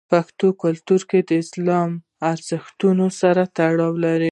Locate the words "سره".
3.21-3.41